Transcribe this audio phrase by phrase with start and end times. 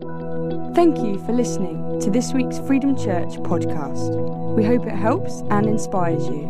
[0.00, 4.54] Thank you for listening to this week's Freedom Church podcast.
[4.54, 6.46] We hope it helps and inspires you.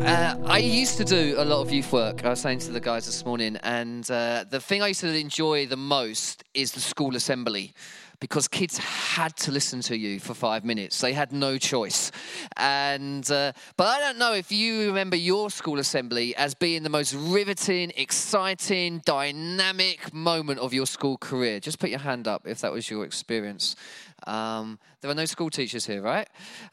[0.00, 2.24] Uh, I used to do a lot of youth work.
[2.24, 5.14] I was saying to the guys this morning, and uh, the thing I used to
[5.14, 7.74] enjoy the most is the school assembly
[8.20, 11.00] because kids had to listen to you for five minutes.
[11.00, 12.10] They had no choice.
[12.56, 16.88] And uh, but I don't know if you remember your school assembly as being the
[16.88, 21.60] most riveting, exciting, dynamic moment of your school career.
[21.60, 23.76] Just put your hand up if that was your experience.
[24.26, 26.28] Um, there are no school teachers here, right?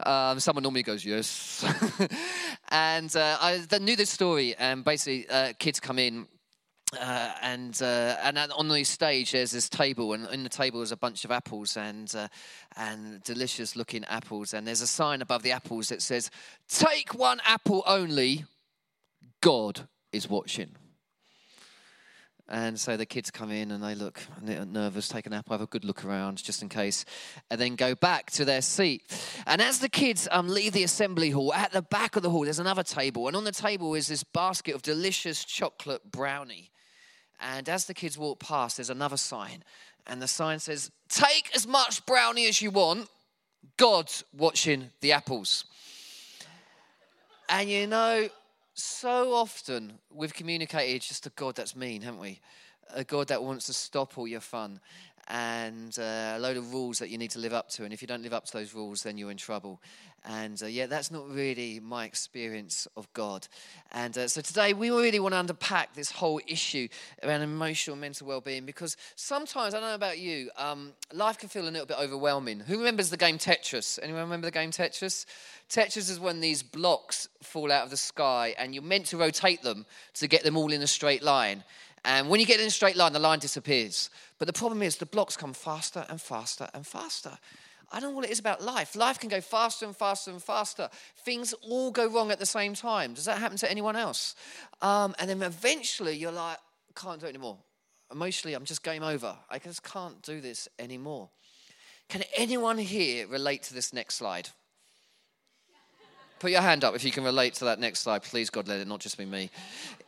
[0.05, 1.66] Um, someone normally goes, yes.
[2.70, 6.28] and uh, I knew this story, and basically, uh, kids come in
[7.00, 10.91] uh, and uh, and on the stage there's this table, and in the table is
[10.91, 12.27] a bunch of apples and uh,
[12.76, 16.30] and delicious looking apples, and there's a sign above the apples that says,
[16.67, 18.45] "Take one apple only.
[19.41, 20.76] God is watching."
[22.52, 25.67] And so the kids come in and they look nervous, take an apple, have a
[25.67, 27.05] good look around just in case,
[27.50, 29.03] and then go back to their seat.
[29.47, 32.44] And as the kids um, leave the assembly hall, at the back of the hall,
[32.44, 33.28] there's another table.
[33.28, 36.70] And on the table is this basket of delicious chocolate brownie.
[37.42, 39.64] And as the kids walk past, there's another sign.
[40.08, 43.09] And the sign says, Take as much brownie as you want.
[43.78, 45.66] God's watching the apples.
[47.50, 48.30] And you know,
[48.73, 52.39] so often we've communicated just a God that's mean, haven't we?
[52.94, 54.80] A God that wants to stop all your fun
[55.27, 57.83] and uh, a load of rules that you need to live up to.
[57.83, 59.81] And if you don't live up to those rules, then you're in trouble.
[60.23, 63.47] And uh, yeah, that's not really my experience of God.
[63.91, 66.88] And uh, so today we really want to unpack this whole issue
[67.23, 71.50] around emotional mental well being because sometimes, I don't know about you, um, life can
[71.50, 72.59] feel a little bit overwhelming.
[72.59, 73.97] Who remembers the game Tetris?
[74.02, 75.25] Anyone remember the game Tetris?
[75.69, 79.63] Tetris is when these blocks fall out of the sky and you're meant to rotate
[79.63, 79.85] them
[80.16, 81.63] to get them all in a straight line.
[82.03, 84.09] And when you get in a straight line, the line disappears.
[84.39, 87.38] But the problem is the blocks come faster and faster and faster.
[87.91, 88.95] I don't know what it is about life.
[88.95, 90.89] Life can go faster and faster and faster.
[91.25, 93.13] Things all go wrong at the same time.
[93.13, 94.35] Does that happen to anyone else?
[94.81, 96.57] Um, and then eventually you're like,
[96.95, 97.57] can't do it anymore.
[98.11, 99.35] Emotionally, I'm just game over.
[99.50, 101.29] I just can't do this anymore.
[102.09, 104.50] Can anyone here relate to this next slide?
[106.41, 108.24] Put your hand up if you can relate to that next slide.
[108.24, 109.52] Please, God, let it not just be me.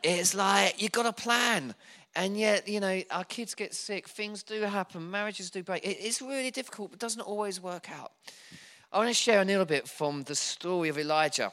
[0.02, 1.76] It's like you've got a plan.
[2.16, 5.82] And yet, you know, our kids get sick, things do happen, marriages do break.
[5.84, 8.10] It's really difficult, but doesn't always work out.
[8.92, 11.52] I want to share a little bit from the story of Elijah.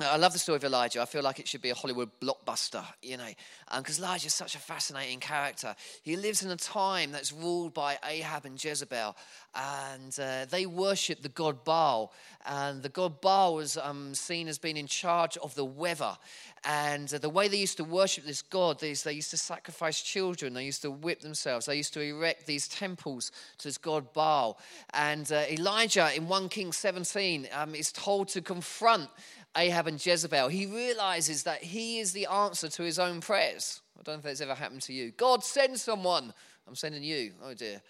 [0.00, 1.02] I love the story of Elijah.
[1.02, 3.28] I feel like it should be a Hollywood blockbuster, you know,
[3.76, 5.76] because um, Elijah is such a fascinating character.
[6.02, 9.14] He lives in a time that's ruled by Ahab and Jezebel,
[9.54, 12.14] and uh, they worship the god Baal.
[12.46, 16.16] And the god Baal was um, seen as being in charge of the weather.
[16.64, 20.00] And uh, the way they used to worship this god is they used to sacrifice
[20.00, 24.14] children, they used to whip themselves, they used to erect these temples to this god
[24.14, 24.58] Baal.
[24.94, 29.10] And uh, Elijah in 1 Kings 17 um, is told to confront
[29.56, 33.82] Ahab and Jezebel, he realizes that he is the answer to his own prayers.
[33.98, 35.10] I don't know if that's ever happened to you.
[35.12, 36.32] God, send someone.
[36.66, 37.32] I'm sending you.
[37.42, 37.82] Oh dear.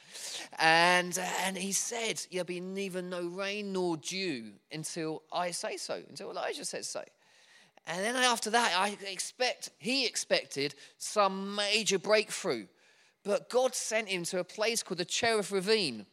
[0.59, 5.77] And, uh, and he said, There'll be neither no rain nor dew until I say
[5.77, 7.03] so, until Elijah says so.
[7.87, 12.67] And then after that, I expect, he expected some major breakthrough.
[13.25, 16.07] But God sent him to a place called the Cherith Ravine.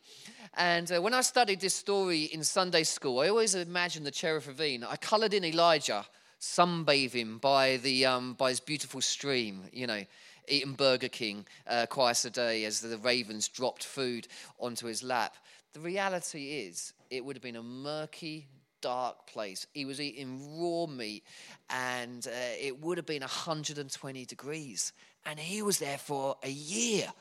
[0.56, 4.48] And uh, when I studied this story in Sunday school, I always imagined the Cherith
[4.48, 4.84] Ravine.
[4.84, 6.06] I colored in Elijah
[6.40, 10.04] sunbathing by, the, um, by his beautiful stream, you know,
[10.48, 14.28] eating Burger King uh, twice a day as the ravens dropped food
[14.60, 15.36] onto his lap.
[15.74, 18.48] The reality is, it would have been a murky,
[18.82, 19.68] dark place.
[19.74, 21.24] He was eating raw meat,
[21.70, 24.94] and uh, it would have been 120 degrees.
[25.26, 27.12] And he was there for a year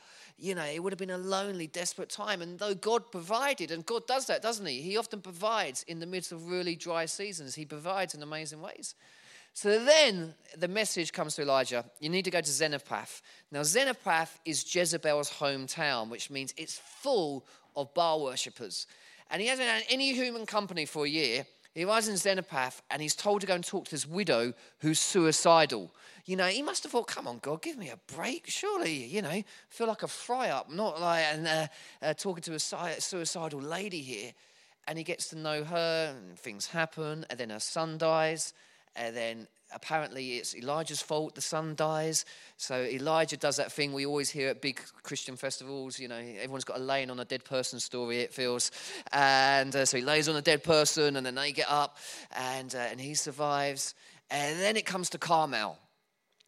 [0.41, 2.41] you know, it would have been a lonely, desperate time.
[2.41, 4.81] And though God provided, and God does that, doesn't He?
[4.81, 8.95] He often provides in the midst of really dry seasons, He provides in amazing ways.
[9.53, 13.21] So then the message comes to Elijah you need to go to Zarephath.
[13.51, 17.45] Now, Zarephath is Jezebel's hometown, which means it's full
[17.75, 18.87] of Baal worshippers.
[19.29, 21.45] And he hasn't had any human company for a year.
[21.75, 24.99] He arrives in Zarephath and he's told to go and talk to this widow who's
[24.99, 25.91] suicidal.
[26.29, 28.43] You know, he must have thought, come on, God, give me a break.
[28.45, 31.65] Surely, you know, feel like a fry up, not like uh,
[32.03, 34.33] uh, talking to a suicidal lady here.
[34.87, 38.53] And he gets to know her, and things happen, and then her son dies,
[38.95, 42.25] and then apparently it's Elijah's fault the son dies.
[42.57, 45.97] So Elijah does that thing we always hear at big Christian festivals.
[45.97, 48.69] You know, everyone's got a laying on a dead person story, it feels.
[49.11, 51.97] And uh, so he lays on a dead person, and then they get up,
[52.37, 53.95] and, uh, and he survives.
[54.29, 55.79] And then it comes to Carmel.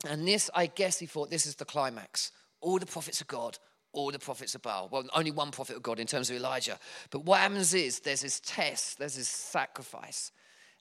[0.07, 2.31] And this, I guess he thought, this is the climax.
[2.59, 3.57] All the prophets of God,
[3.93, 4.89] all the prophets of Baal.
[4.91, 6.79] Well, only one prophet of God in terms of Elijah.
[7.09, 10.31] But what happens is there's this test, there's this sacrifice.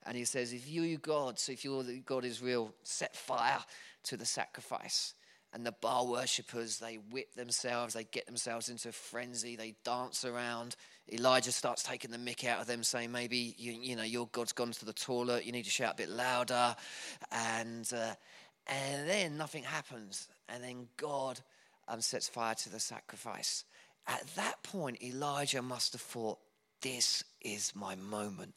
[0.07, 3.59] And he says, if you, God, so if your God is real, set fire
[4.05, 5.15] to the sacrifice.
[5.53, 10.25] And the Baal worshippers, they whip themselves, they get themselves into a frenzy, they dance
[10.25, 10.77] around.
[11.13, 14.53] Elijah starts taking the mick out of them, saying, maybe, you, you know, your God's
[14.53, 16.77] gone to the toilet, you need to shout a bit louder.
[17.33, 18.15] And, uh,
[18.67, 20.29] and then nothing happens.
[20.49, 21.41] And then God
[21.89, 23.65] um, sets fire to the sacrifice.
[24.07, 26.39] At that point, Elijah must have thought,
[26.83, 28.55] this is my moment.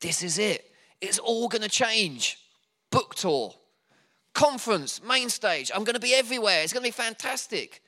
[0.00, 0.70] This is it.
[1.00, 2.38] It's all going to change.
[2.90, 3.54] Book tour,
[4.34, 5.70] conference, main stage.
[5.74, 6.62] I'm going to be everywhere.
[6.62, 7.82] It's going to be fantastic.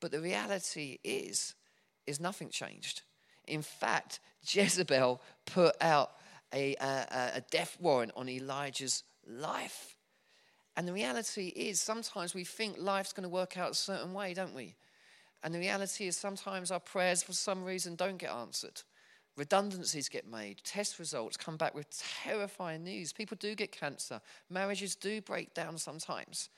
[0.00, 1.54] But the reality is,
[2.06, 3.02] is nothing changed.
[3.46, 6.12] In fact, Jezebel put out
[6.52, 9.93] a, a, a death warrant on Elijah's life.
[10.76, 14.34] And the reality is, sometimes we think life's going to work out a certain way,
[14.34, 14.74] don't we?
[15.42, 18.82] And the reality is, sometimes our prayers, for some reason, don't get answered.
[19.36, 20.62] Redundancies get made.
[20.64, 21.86] Test results come back with
[22.22, 23.12] terrifying news.
[23.12, 24.20] People do get cancer.
[24.48, 26.48] Marriages do break down sometimes.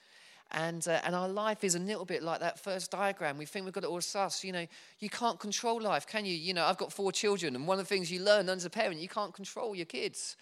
[0.53, 3.39] And, uh, and our life is a little bit like that first diagram.
[3.39, 4.45] We think we've got it all sus.
[4.45, 4.67] You know,
[5.01, 6.35] you can't control life, can you?
[6.35, 8.71] You know, I've got four children, and one of the things you learn as a
[8.71, 10.37] parent, you can't control your kids.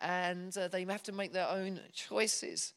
[0.00, 2.72] And uh, they have to make their own choices.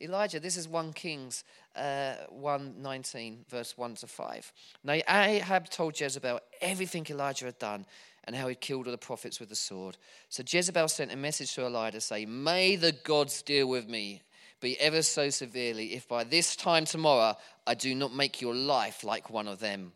[0.00, 1.42] Elijah, this is 1 Kings
[1.74, 4.52] uh, 119, verse 1 to 5.
[4.84, 7.86] Now Ahab told Jezebel everything Elijah had done
[8.24, 9.96] and how he'd killed all the prophets with the sword.
[10.28, 14.22] So Jezebel sent a message to Elijah saying, May the gods deal with me,
[14.60, 17.34] be ever so severely, if by this time tomorrow
[17.66, 19.92] I do not make your life like one of them.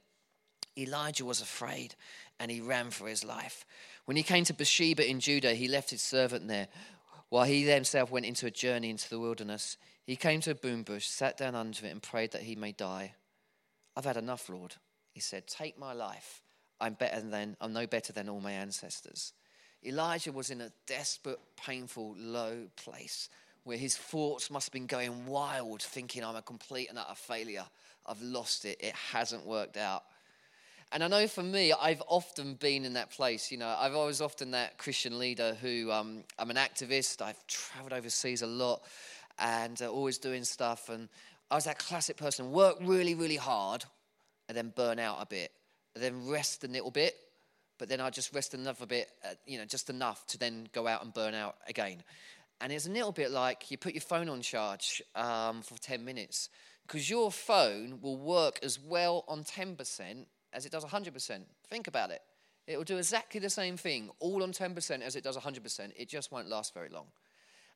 [0.78, 1.94] Elijah was afraid
[2.38, 3.66] and he ran for his life.
[4.06, 6.68] When he came to Beersheba in Judah, he left his servant there
[7.30, 9.76] while he himself went into a journey into the wilderness.
[10.04, 12.72] He came to a broom bush, sat down under it, and prayed that he may
[12.72, 13.14] die.
[13.96, 14.74] I've had enough, Lord.
[15.12, 16.42] He said, Take my life.
[16.80, 19.32] I'm better than I'm no better than all my ancestors.
[19.84, 23.28] Elijah was in a desperate, painful, low place
[23.64, 27.64] where his thoughts must have been going wild, thinking, I'm a complete and utter failure.
[28.06, 28.78] I've lost it.
[28.80, 30.04] It hasn't worked out.
[30.92, 33.52] And I know for me, I've often been in that place.
[33.52, 37.22] You know, I've always often that Christian leader who um, I'm an activist.
[37.22, 38.82] I've traveled overseas a lot
[39.38, 40.88] and uh, always doing stuff.
[40.88, 41.08] And
[41.48, 43.84] I was that classic person, work really, really hard
[44.48, 45.52] and then burn out a bit
[45.94, 47.14] and then rest a little bit,
[47.78, 50.86] but then I just rest another bit, uh, you know, just enough to then go
[50.86, 52.02] out and burn out again.
[52.60, 56.04] And it's a little bit like you put your phone on charge um, for 10
[56.04, 56.48] minutes
[56.86, 61.40] because your phone will work as well on 10% as it does 100%.
[61.68, 62.22] Think about it.
[62.66, 65.92] It will do exactly the same thing, all on 10% as it does 100%.
[65.96, 67.06] It just won't last very long.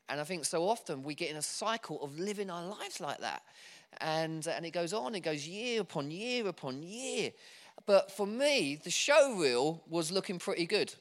[0.08, 3.18] And I think so often we get in a cycle of living our lives like
[3.20, 3.42] that.
[4.00, 7.32] And, uh, and it goes on, it goes year upon year upon year.
[7.86, 10.94] But for me, the show reel was looking pretty good.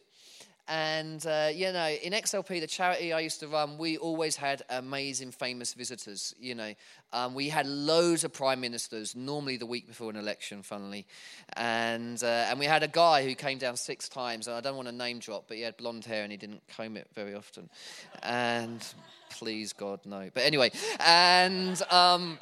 [0.67, 4.61] And, uh, you know, in XLP, the charity I used to run, we always had
[4.69, 6.33] amazing, famous visitors.
[6.39, 6.73] You know,
[7.11, 11.05] um, we had loads of prime ministers, normally the week before an election, funnily.
[11.57, 14.77] And, uh, and we had a guy who came down six times, and I don't
[14.77, 17.35] want to name drop, but he had blonde hair and he didn't comb it very
[17.35, 17.69] often.
[18.21, 18.85] And
[19.31, 20.29] please, God, no.
[20.33, 21.81] But anyway, and.
[21.91, 22.39] Um,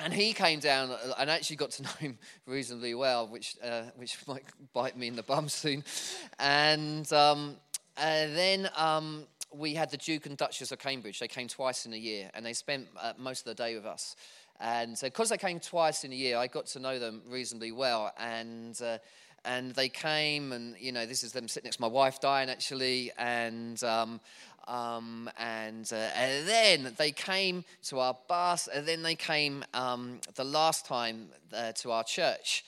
[0.00, 4.16] and he came down and actually got to know him reasonably well, which, uh, which
[4.28, 5.84] might bite me in the bum soon.
[6.38, 7.56] And, um,
[7.96, 11.20] and then um, we had the Duke and Duchess of Cambridge.
[11.20, 13.86] They came twice in a year, and they spent uh, most of the day with
[13.86, 14.16] us.
[14.60, 17.72] And so, because they came twice in a year, I got to know them reasonably
[17.72, 18.12] well.
[18.18, 18.98] And uh,
[19.44, 22.48] and they came, and you know, this is them sitting next to my wife, Diane,
[22.48, 24.20] actually, and um,
[24.68, 30.20] um, and, uh, and, then they came to our bus, and then they came um,
[30.34, 32.64] the last time uh, to our church.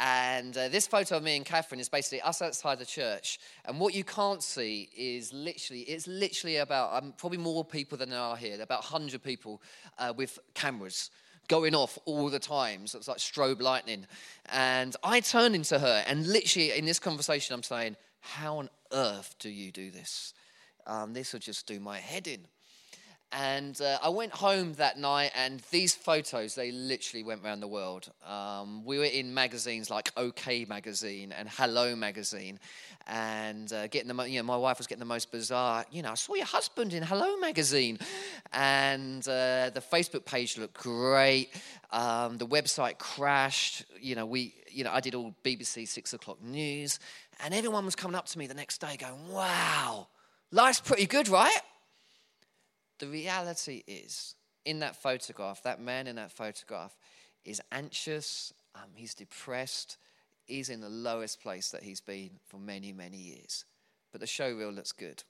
[0.00, 3.40] And uh, this photo of me and Catherine is basically us outside the church.
[3.64, 8.10] And what you can't see is literally, it's literally about um, probably more people than
[8.10, 8.60] there are here.
[8.60, 9.60] About 100 people
[9.98, 11.10] uh, with cameras
[11.48, 12.86] going off all the time.
[12.86, 14.06] So it's like strobe lightning.
[14.46, 19.34] And I turned into her, and literally in this conversation, I'm saying, How on earth
[19.40, 20.32] do you do this?
[20.88, 22.46] Um, this will just do my head in.
[23.30, 27.68] And uh, I went home that night, and these photos, they literally went around the
[27.68, 28.10] world.
[28.26, 32.58] Um, we were in magazines like OK Magazine and Hello Magazine,
[33.06, 36.12] and uh, getting the, you know, my wife was getting the most bizarre, you know,
[36.12, 37.98] I saw your husband in Hello Magazine.
[38.54, 41.50] And uh, the Facebook page looked great.
[41.90, 43.84] Um, the website crashed.
[44.00, 46.98] You know, we, you know, I did all BBC six o'clock news,
[47.44, 50.08] and everyone was coming up to me the next day going, wow
[50.50, 51.60] Life's pretty good, right?
[52.98, 56.96] The reality is, in that photograph, that man in that photograph
[57.44, 59.96] is anxious, Um, he's depressed.
[60.44, 63.64] He's in the lowest place that he's been for many, many years.
[64.12, 65.22] But the show reel looks good.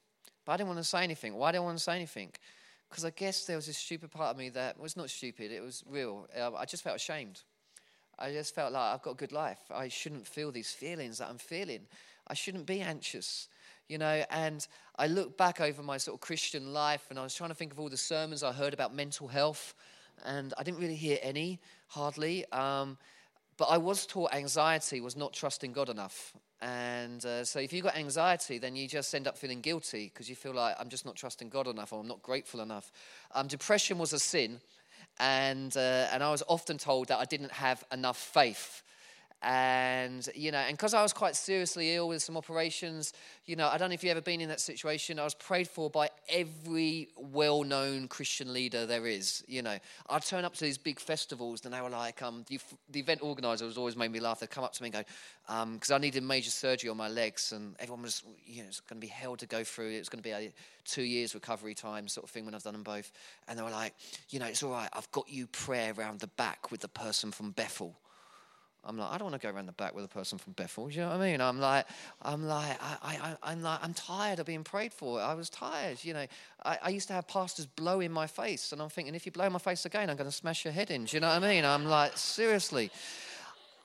[0.45, 1.35] But I didn't want to say anything.
[1.35, 2.33] Why didn't I want to say anything?
[2.89, 5.63] Because I guess there was this stupid part of me that was not stupid, it
[5.63, 6.29] was real.
[6.37, 7.43] Uh, I just felt ashamed.
[8.19, 9.61] I just felt like I've got a good life.
[9.71, 11.87] I shouldn't feel these feelings that I'm feeling.
[12.27, 13.49] I shouldn't be anxious,
[13.89, 14.25] you know.
[14.31, 14.67] And
[14.97, 17.73] I look back over my sort of Christian life and I was trying to think
[17.73, 19.75] of all the sermons I heard about mental health,
[20.25, 22.45] and I didn't really hear any, hardly.
[22.53, 22.99] Um,
[23.57, 26.33] but I was taught anxiety was not trusting God enough.
[26.61, 30.29] And uh, so if you've got anxiety, then you just end up feeling guilty because
[30.29, 32.91] you feel like I'm just not trusting God enough or I'm not grateful enough.
[33.33, 34.61] Um, depression was a sin.
[35.21, 38.83] And, uh, and I was often told that I didn't have enough faith
[39.43, 43.13] and you know and because i was quite seriously ill with some operations
[43.47, 45.69] you know i don't know if you've ever been in that situation i was prayed
[45.69, 49.79] for by every well-known christian leader there is you know.
[50.09, 53.21] I'd turn up to these big festivals and they were like um, the, the event
[53.23, 54.41] organizers always made me laugh.
[54.41, 55.05] They'd come up to me and go
[55.75, 58.81] because um, i needed major surgery on my legs and everyone was you know it's
[58.81, 59.91] going to be hell to go through.
[59.91, 60.53] It's going to be a
[60.85, 63.11] two years recovery time sort of thing when i've done them both.
[63.47, 63.95] And they were like
[64.31, 64.89] you know it's all right.
[64.93, 67.97] I've got you prayer around the back with the person from bethel
[68.85, 70.89] I'm like, I don't want to go around the back with a person from Bethel.
[70.89, 71.41] Do You know what I mean?
[71.41, 71.87] I'm like,
[72.23, 75.21] I'm like, I, I, I'm like, I'm tired of being prayed for.
[75.21, 76.03] I was tired.
[76.03, 76.27] You know,
[76.65, 79.33] I, I used to have pastors blow in my face, and I'm thinking, if you
[79.33, 81.05] blow in my face again, I'm going to smash your head in.
[81.05, 81.65] Do you know what I mean?
[81.65, 82.91] I'm like, seriously.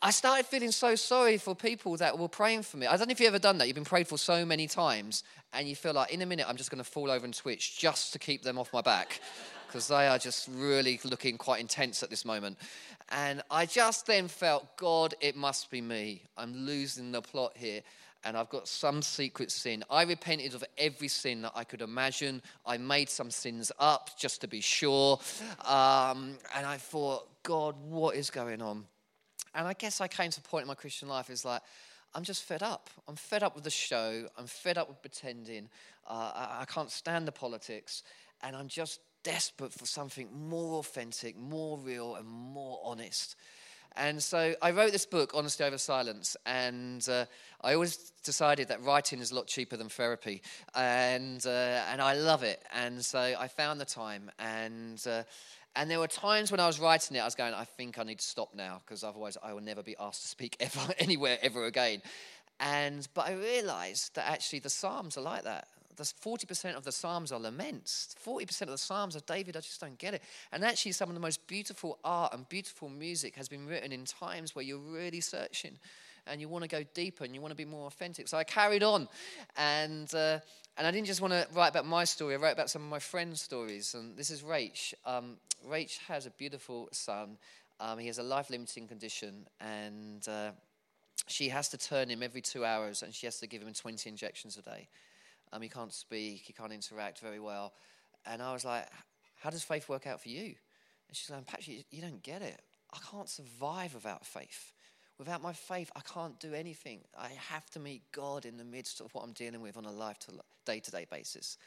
[0.02, 2.88] I started feeling so sorry for people that were praying for me.
[2.88, 3.68] I don't know if you've ever done that.
[3.68, 5.24] You've been prayed for so many times,
[5.54, 7.80] and you feel like in a minute I'm just going to fall over and twitch
[7.80, 9.22] just to keep them off my back
[9.74, 12.60] because they are just really looking quite intense at this moment.
[13.10, 16.22] And I just then felt, God, it must be me.
[16.38, 17.82] I'm losing the plot here.
[18.24, 19.84] And I've got some secret sin.
[19.90, 22.44] I repented of every sin that I could imagine.
[22.68, 25.20] I made some sins up just to be sure.
[25.66, 28.86] Um, and I thought, God, what is going on?
[29.56, 31.64] And I guess I came to a point in my Christian life is like,
[32.14, 32.92] I'm just fed up.
[33.08, 34.28] I'm fed up with the show.
[34.38, 35.68] I'm fed up with pretending.
[36.08, 38.04] Uh, I, I can't stand the politics.
[38.44, 43.36] And I'm just desperate for something more authentic, more real, and more honest.
[43.96, 47.26] And so I wrote this book, Honesty Over Silence, and uh,
[47.62, 50.42] I always decided that writing is a lot cheaper than therapy,
[50.74, 52.64] and uh, and I love it.
[52.74, 55.24] And so I found the time, and uh,
[55.76, 58.04] and there were times when I was writing it, I was going, I think I
[58.04, 61.38] need to stop now because otherwise I will never be asked to speak ever anywhere
[61.44, 62.02] ever again.
[62.60, 66.92] And but I realised that actually the Psalms are like that the 40% of the
[66.92, 68.16] Psalms are laments.
[68.26, 69.58] 40% of the Psalms are David.
[69.58, 70.22] I just don't get it.
[70.52, 74.06] And actually, some of the most beautiful art and beautiful music has been written in
[74.06, 75.78] times where you're really searching
[76.28, 78.28] and you want to go deeper and you want to be more authentic.
[78.28, 79.08] So I carried on.
[79.58, 80.40] And, uh,
[80.78, 82.90] and I didn't just want to write about my story, I wrote about some of
[82.90, 83.94] my friends' stories.
[83.94, 84.94] And this is Rach.
[85.06, 87.38] Um, Rach has a beautiful son.
[87.80, 89.48] Um, he has a life limiting condition.
[89.60, 90.52] And uh,
[91.28, 94.10] she has to turn him every two hours and she has to give him 20
[94.10, 94.88] injections a day.
[95.54, 97.74] Um, he can't speak, he can't interact very well.
[98.26, 98.88] And I was like,
[99.40, 100.56] How does faith work out for you?
[101.08, 102.60] And she's like, Patrick, you don't get it.
[102.92, 104.72] I can't survive without faith.
[105.20, 107.02] Without my faith, I can't do anything.
[107.18, 109.92] I have to meet God in the midst of what I'm dealing with on a
[109.92, 110.32] life to
[110.66, 111.58] day to day basis.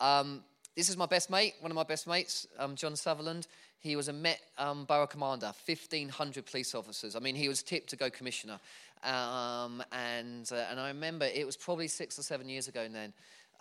[0.00, 0.42] Um,
[0.76, 3.46] this is my best mate, one of my best mates, um, John Sutherland.
[3.80, 7.16] He was a Met um, borough commander, 1,500 police officers.
[7.16, 8.60] I mean, he was tipped to go commissioner.
[9.02, 13.12] Um, and, uh, and I remember it was probably six or seven years ago then.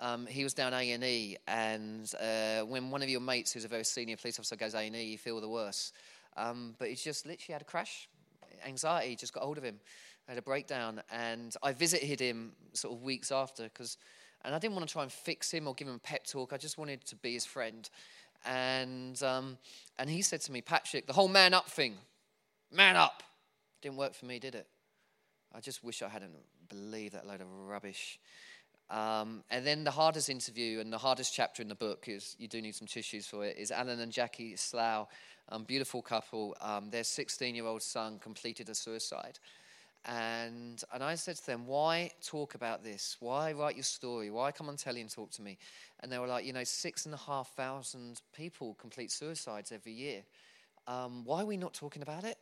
[0.02, 3.84] Um, he was down A and uh, when one of your mates, who's a very
[3.84, 5.94] senior police officer, goes A and E, you feel the worst.
[6.38, 8.08] Um, but he just literally had a crash.
[8.66, 9.80] Anxiety just got hold of him.
[10.28, 13.98] Had a breakdown, and I visited him sort of weeks after because,
[14.44, 16.54] and I didn't want to try and fix him or give him a pep talk.
[16.54, 17.90] I just wanted to be his friend,
[18.46, 19.58] and um,
[19.98, 21.96] and he said to me, Patrick, the whole man up thing,
[22.72, 23.24] man up,
[23.82, 24.68] didn't work for me, did it?
[25.54, 26.36] I just wish I hadn't
[26.70, 28.20] believed that load of rubbish.
[28.90, 32.48] Um, and then the hardest interview and the hardest chapter in the book is you
[32.48, 35.08] do need some tissues for it is Alan and Jackie Slough,
[35.50, 36.56] um, beautiful couple.
[36.60, 39.38] Um, their 16 year old son completed a suicide.
[40.06, 43.18] And, and I said to them, Why talk about this?
[43.20, 44.30] Why write your story?
[44.30, 45.58] Why come on telly and talk to me?
[46.00, 49.92] And they were like, You know, six and a half thousand people complete suicides every
[49.92, 50.24] year.
[50.88, 52.38] Um, why are we not talking about it?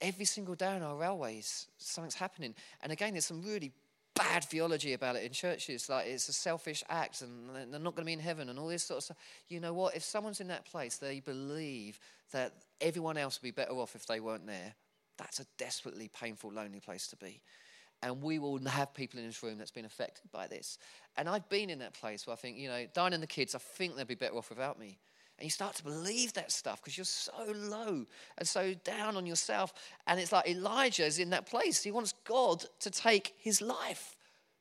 [0.00, 2.54] every single day on our railways, something's happening.
[2.82, 3.72] And again, there's some really
[4.14, 8.04] bad theology about it in churches, like it's a selfish act and they're not going
[8.04, 9.16] to be in heaven and all this sort of stuff.
[9.48, 9.96] You know what?
[9.96, 11.98] If someone's in that place, they believe
[12.32, 14.74] that everyone else would be better off if they weren't there.
[15.16, 17.40] That's a desperately painful, lonely place to be.
[18.02, 20.78] And we will have people in this room that's been affected by this.
[21.16, 23.54] And I've been in that place where I think, you know, Diane and the kids,
[23.54, 24.98] I think they'd be better off without me.
[25.38, 28.04] And you start to believe that stuff because you're so low
[28.38, 29.72] and so down on yourself.
[30.06, 31.82] And it's like Elijah is in that place.
[31.82, 34.16] He wants God to take his life.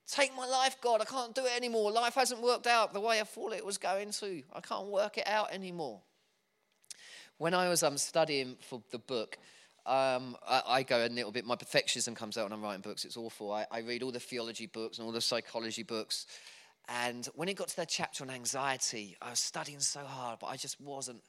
[0.08, 1.02] Take my life, God.
[1.02, 1.92] I can't do it anymore.
[1.92, 4.44] Life hasn't worked out the way I thought it was going to.
[4.54, 6.02] I can't work it out anymore.
[7.38, 9.38] When I was um, studying for the book,
[9.86, 13.04] um, I, I, go a little bit, my perfectionism comes out when I'm writing books.
[13.04, 13.52] It's awful.
[13.52, 16.26] I, I read all the theology books and all the psychology books.
[16.88, 20.48] And when it got to that chapter on anxiety, I was studying so hard, but
[20.48, 21.22] I just wasn't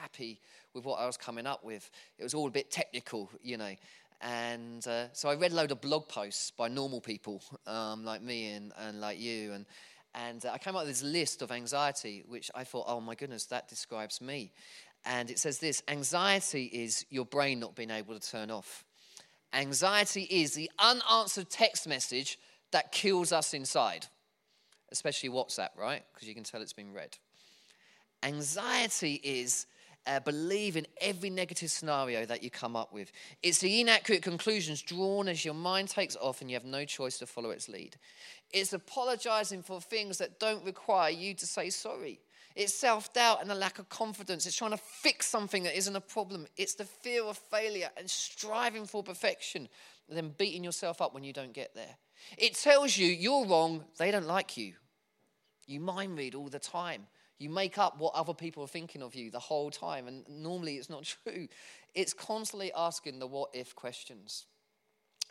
[0.00, 0.40] happy
[0.74, 1.90] with what I was coming up with.
[2.18, 3.74] It was all a bit technical, you know.
[4.20, 8.22] And uh, so I read a load of blog posts by normal people um, like
[8.22, 9.52] me and, and like you.
[9.52, 9.66] And,
[10.14, 13.14] and uh, I came up with this list of anxiety, which I thought, oh my
[13.14, 14.52] goodness, that describes me.
[15.04, 18.84] And it says this anxiety is your brain not being able to turn off.
[19.52, 22.38] Anxiety is the unanswered text message
[22.70, 24.06] that kills us inside,
[24.90, 26.02] especially WhatsApp, right?
[26.12, 27.18] Because you can tell it's been read.
[28.22, 29.66] Anxiety is
[30.06, 33.12] uh, believe in every negative scenario that you come up with.
[33.42, 37.18] It's the inaccurate conclusions drawn as your mind takes off and you have no choice
[37.18, 37.96] to follow its lead.
[38.52, 42.20] It's apologizing for things that don't require you to say sorry.
[42.54, 44.46] It's self doubt and a lack of confidence.
[44.46, 46.46] It's trying to fix something that isn't a problem.
[46.56, 49.68] It's the fear of failure and striving for perfection,
[50.08, 51.96] and then beating yourself up when you don't get there.
[52.38, 54.74] It tells you you're wrong, they don't like you.
[55.66, 57.06] You mind read all the time.
[57.38, 60.76] You make up what other people are thinking of you the whole time, and normally
[60.76, 61.48] it's not true.
[61.94, 64.46] It's constantly asking the what if questions.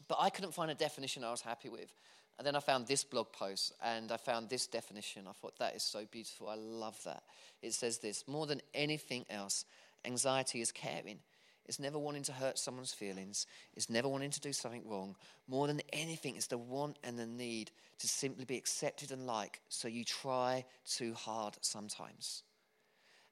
[0.07, 1.93] But I couldn't find a definition I was happy with.
[2.41, 5.27] And then I found this blog post and I found this definition.
[5.29, 6.49] I thought, that is so beautiful.
[6.49, 7.21] I love that.
[7.61, 9.63] It says this more than anything else,
[10.05, 11.19] anxiety is caring.
[11.67, 13.45] It's never wanting to hurt someone's feelings.
[13.75, 15.15] It's never wanting to do something wrong.
[15.47, 17.69] More than anything, it's the want and the need
[17.99, 19.59] to simply be accepted and liked.
[19.69, 22.41] So you try too hard sometimes.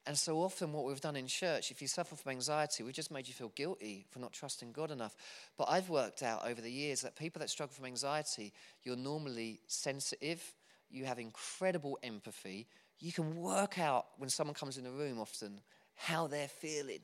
[0.07, 3.11] And so often, what we've done in church, if you suffer from anxiety, we've just
[3.11, 5.15] made you feel guilty for not trusting God enough.
[5.57, 8.53] But I've worked out over the years that people that struggle from anxiety,
[8.83, 10.41] you're normally sensitive,
[10.89, 12.67] you have incredible empathy,
[12.99, 15.61] you can work out when someone comes in the room often
[15.95, 17.01] how they're feeling.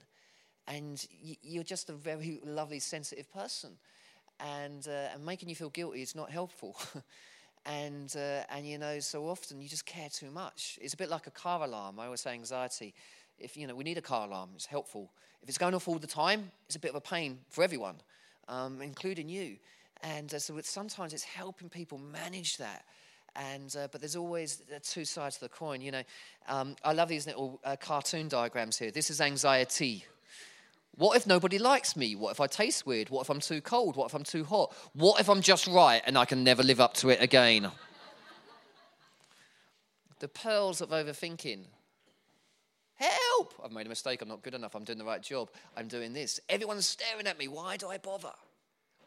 [0.68, 1.06] And
[1.44, 3.78] you're just a very lovely, sensitive person.
[4.40, 6.76] And, uh, and making you feel guilty is not helpful.
[7.66, 10.78] And, uh, and you know, so often you just care too much.
[10.82, 12.00] It's a bit like a car alarm.
[12.00, 12.94] I always say anxiety.
[13.40, 15.12] If, you know, we need a car alarm, it's helpful.
[15.42, 17.96] If it's going off all the time, it's a bit of a pain for everyone,
[18.48, 19.58] um, including you.
[20.02, 22.86] And uh, so it's, sometimes it's helping people manage that.
[23.36, 25.82] And, uh, but there's always two sides to the coin.
[25.82, 26.04] You know,
[26.48, 28.92] um, I love these little uh, cartoon diagrams here.
[28.92, 30.06] This is anxiety.
[30.98, 32.16] What if nobody likes me?
[32.16, 33.10] What if I taste weird?
[33.10, 33.96] What if I'm too cold?
[33.96, 34.74] What if I'm too hot?
[34.94, 37.72] What if I'm just right and I can never live up to it again?
[40.20, 41.66] the pearls of overthinking.
[42.96, 43.54] Help!
[43.64, 44.22] I've made a mistake.
[44.22, 44.74] I'm not good enough.
[44.74, 45.50] I'm doing the right job.
[45.76, 46.40] I'm doing this.
[46.50, 47.48] Everyone's staring at me.
[47.48, 48.32] Why do I bother?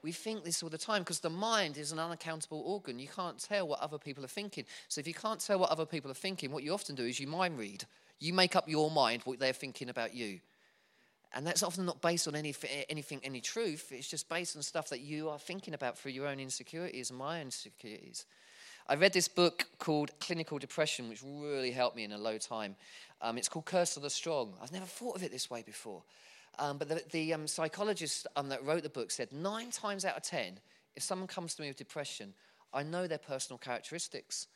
[0.03, 2.99] We think this all the time because the mind is an unaccountable organ.
[2.99, 4.65] You can't tell what other people are thinking.
[4.89, 7.19] So if you can't tell what other people are thinking, what you often do is
[7.19, 7.85] you mind read.
[8.21, 10.41] You make up your mind what they're thinking about you.
[11.35, 12.55] And that's often not based on any,
[12.89, 13.93] anything, any truth.
[13.93, 17.19] It's just based on stuff that you are thinking about through your own insecurities and
[17.19, 18.25] my insecurities.
[18.89, 22.77] I read this book called Clinical Depression, which really helped me in a low time.
[23.21, 24.55] Um, it's called Curse of the Strong.
[24.63, 26.03] I've never thought of it this way before.
[26.59, 30.17] Um, but the, the um, psychologist um, that wrote the book said nine times out
[30.17, 30.59] of ten,
[30.97, 32.33] if someone comes to me with depression,
[32.73, 34.47] I know their personal characteristics.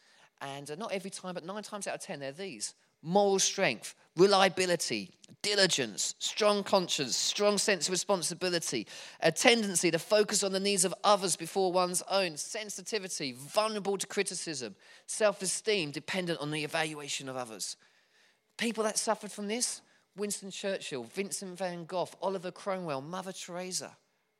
[0.40, 3.94] And uh, not every time, but nine times out of ten, they're these moral strength,
[4.16, 5.10] reliability,
[5.42, 8.86] diligence, strong conscience, strong sense of responsibility,
[9.20, 14.06] a tendency to focus on the needs of others before one's own, sensitivity, vulnerable to
[14.06, 14.74] criticism,
[15.06, 17.76] self esteem, dependent on the evaluation of others.
[18.56, 19.80] People that suffered from this
[20.16, 23.96] Winston Churchill, Vincent van Gogh, Oliver Cromwell, Mother Teresa.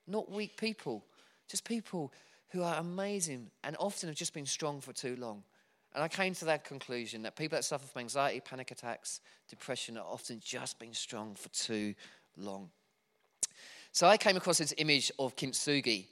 [0.07, 1.05] Not weak people,
[1.48, 2.12] just people
[2.51, 5.42] who are amazing and often have just been strong for too long.
[5.94, 9.98] And I came to that conclusion that people that suffer from anxiety, panic attacks, depression
[9.98, 11.94] are often just been strong for too
[12.37, 12.70] long.
[13.92, 16.07] So I came across this image of kintsugi.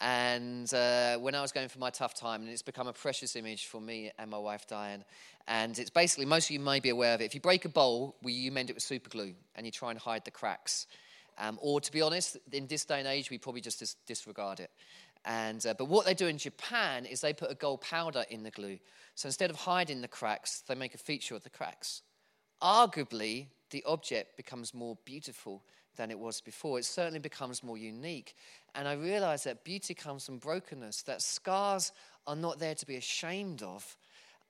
[0.00, 3.34] And uh, when I was going for my tough time, and it's become a precious
[3.36, 5.04] image for me and my wife Diane.
[5.48, 7.24] And it's basically, most of you may be aware of it.
[7.24, 9.98] If you break a bowl, you mend it with super glue and you try and
[9.98, 10.86] hide the cracks.
[11.38, 14.60] Um, or to be honest, in this day and age, we probably just dis- disregard
[14.60, 14.70] it.
[15.26, 18.44] And, uh, but what they do in Japan is they put a gold powder in
[18.44, 18.78] the glue.
[19.16, 22.02] So instead of hiding the cracks, they make a feature of the cracks.
[22.62, 25.64] Arguably, the object becomes more beautiful
[25.96, 26.78] than it was before.
[26.78, 28.36] It certainly becomes more unique.
[28.74, 31.92] And I realize that beauty comes from brokenness, that scars
[32.26, 33.96] are not there to be ashamed of.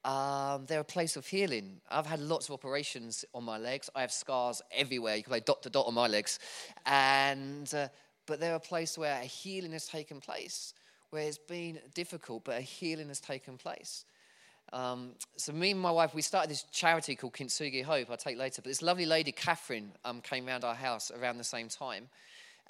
[0.07, 1.81] um, they're a place of healing.
[1.91, 3.91] I've had lots of operations on my legs.
[3.95, 5.17] I have scars everywhere.
[5.17, 6.39] You can play dot to dot on my legs.
[6.87, 7.89] And, uh,
[8.27, 10.75] but they're a place where a healing has taken place,
[11.11, 14.05] where it's been difficult, but a healing has taken place.
[14.73, 18.11] Um, so me and my wife, we started this charity called Kintsugi Hope.
[18.11, 18.62] I'll take later.
[18.62, 22.09] But this lovely lady, Catherine, um, came round our house around the same time,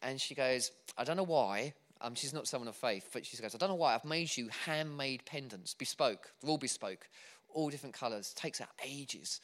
[0.03, 3.39] and she goes, "I don't know why." Um, she's not someone of faith, but she
[3.39, 6.31] goes, "I don't know why I've made you handmade pendants, bespoke.
[6.41, 7.09] They're all bespoke,
[7.49, 8.35] all different colours.
[8.35, 9.41] Takes out ages."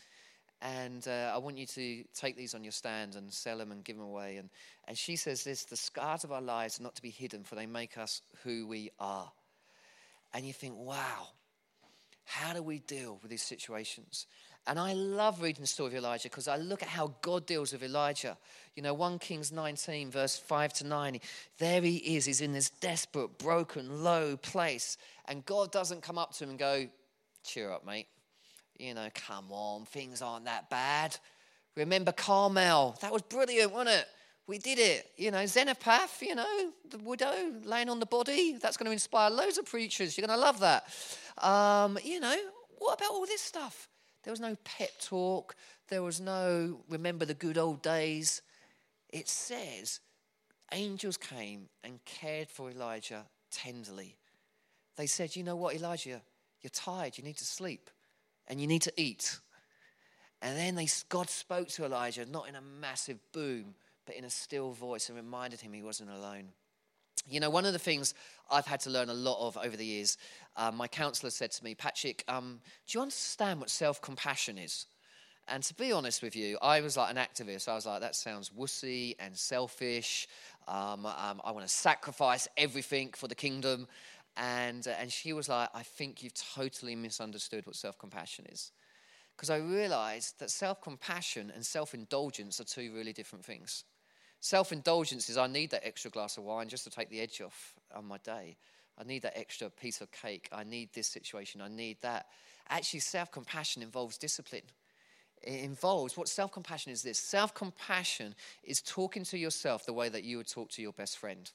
[0.62, 3.82] And uh, I want you to take these on your stand and sell them and
[3.82, 4.36] give them away.
[4.36, 4.48] And,
[4.86, 7.56] and she says this the scars of our lives are not to be hidden, for
[7.56, 9.30] they make us who we are.
[10.32, 11.28] And you think, wow,
[12.24, 14.26] how do we deal with these situations?
[14.68, 17.72] And I love reading the story of Elijah because I look at how God deals
[17.72, 18.38] with Elijah.
[18.76, 21.18] You know, 1 Kings 19, verse 5 to 9.
[21.58, 22.26] There he is.
[22.26, 24.96] He's in this desperate, broken, low place.
[25.26, 26.86] And God doesn't come up to him and go,
[27.44, 28.06] Cheer up, mate.
[28.82, 31.16] You know, come on, things aren't that bad.
[31.76, 32.98] Remember Carmel?
[33.00, 34.06] That was brilliant, wasn't it?
[34.48, 35.08] We did it.
[35.16, 38.58] You know, Zarephath, you know, the widow laying on the body.
[38.60, 40.18] That's going to inspire loads of preachers.
[40.18, 40.92] You're going to love that.
[41.38, 42.34] Um, you know,
[42.78, 43.88] what about all this stuff?
[44.24, 45.54] There was no pep talk.
[45.88, 48.42] There was no remember the good old days.
[49.10, 50.00] It says
[50.72, 54.16] angels came and cared for Elijah tenderly.
[54.96, 56.20] They said, You know what, Elijah?
[56.62, 57.16] You're tired.
[57.16, 57.88] You need to sleep
[58.48, 59.38] and you need to eat.
[60.40, 63.74] And then they, God spoke to Elijah, not in a massive boom,
[64.06, 66.48] but in a still voice and reminded him he wasn't alone.
[67.28, 68.14] You know, one of the things
[68.50, 70.18] I've had to learn a lot of over the years,
[70.56, 74.86] uh, my counselor said to me, Patrick, um, do you understand what self compassion is?
[75.48, 77.68] And to be honest with you, I was like an activist.
[77.68, 80.28] I was like, that sounds wussy and selfish.
[80.68, 83.88] Um, um, I want to sacrifice everything for the kingdom.
[84.36, 88.72] And, uh, and she was like, I think you've totally misunderstood what self compassion is.
[89.36, 93.84] Because I realized that self compassion and self indulgence are two really different things.
[94.40, 97.40] Self indulgence is I need that extra glass of wine just to take the edge
[97.40, 98.56] off on my day.
[98.98, 100.48] I need that extra piece of cake.
[100.52, 101.60] I need this situation.
[101.60, 102.26] I need that.
[102.68, 104.62] Actually, self compassion involves discipline.
[105.42, 110.08] It involves what self compassion is this self compassion is talking to yourself the way
[110.08, 111.50] that you would talk to your best friend.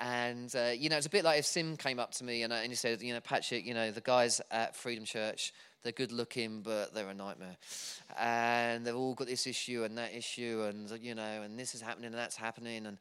[0.00, 2.52] And, uh, you know, it's a bit like if Sim came up to me and,
[2.52, 5.92] uh, and he said, you know, Patrick, you know, the guys at Freedom Church, they're
[5.92, 7.56] good looking, but they're a nightmare.
[8.18, 11.82] And they've all got this issue and that issue, and, you know, and this is
[11.82, 12.86] happening and that's happening.
[12.86, 12.96] And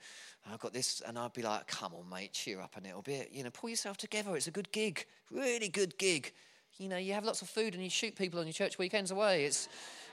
[0.51, 1.01] I've got this.
[1.07, 3.29] And I'd be like, come on, mate, cheer up a little bit.
[3.31, 4.35] You know, pull yourself together.
[4.35, 6.33] It's a good gig, really good gig.
[6.77, 9.11] You know, you have lots of food and you shoot people on your church weekends
[9.11, 9.45] away.
[9.45, 9.69] It's,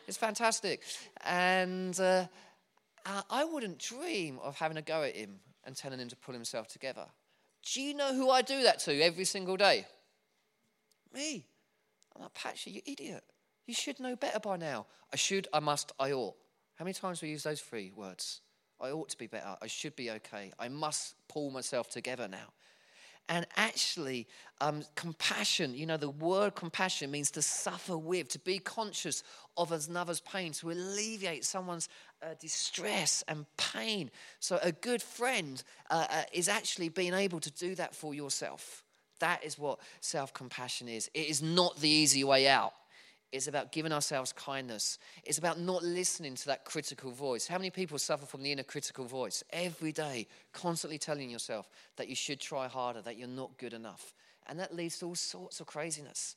[0.07, 0.83] it's fantastic.
[1.25, 2.27] And uh,
[3.31, 6.69] I wouldn't dream of having a go at him and telling him to pull himself
[6.69, 7.07] together.
[7.73, 9.87] Do you know who I do that to every single day?
[11.13, 11.47] Me.
[12.15, 13.25] I'm like, Patsy, you idiot.
[13.67, 14.87] You should know better by now.
[15.13, 16.37] I should, I must, I ought.
[16.77, 18.41] How many times we use those three words?
[18.81, 19.57] I ought to be better.
[19.61, 20.53] I should be okay.
[20.59, 22.53] I must pull myself together now.
[23.29, 24.29] And actually,
[24.61, 29.25] um, compassion, you know, the word compassion means to suffer with, to be conscious
[29.57, 31.89] of another's pain, to alleviate someone's
[32.23, 34.11] uh, distress and pain.
[34.39, 38.85] So, a good friend uh, uh, is actually being able to do that for yourself.
[39.19, 41.11] That is what self compassion is.
[41.13, 42.75] It is not the easy way out.
[43.33, 44.99] It's about giving ourselves kindness.
[45.25, 47.47] It's about not listening to that critical voice.
[47.47, 52.09] How many people suffer from the inner critical voice every day, constantly telling yourself that
[52.09, 54.15] you should try harder, that you're not good enough?
[54.47, 56.37] And that leads to all sorts of craziness.